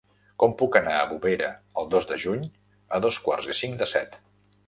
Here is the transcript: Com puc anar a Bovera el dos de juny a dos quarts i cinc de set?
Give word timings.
Com 0.43 0.53
puc 0.61 0.75
anar 0.77 0.95
a 0.99 1.03
Bovera 1.09 1.49
el 1.81 1.91
dos 1.91 2.09
de 2.13 2.17
juny 2.25 2.41
a 2.97 3.01
dos 3.05 3.19
quarts 3.27 3.51
i 3.55 3.57
cinc 3.61 3.77
de 3.83 3.89
set? 3.95 4.21